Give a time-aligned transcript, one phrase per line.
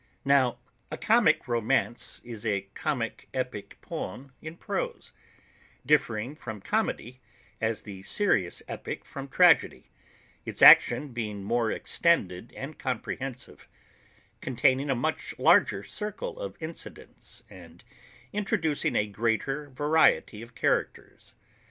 [0.25, 0.57] Now,
[0.91, 5.13] a comic romance is a comic epic poem in prose;
[5.85, 7.21] differing from comedy,
[7.61, 9.91] as the serious epic from tragedy:
[10.43, 13.67] its action being more extended and comprehensive;
[14.41, 17.83] containing a much larger circle of incidents, and
[18.33, 21.35] introducing a greater variety of characters.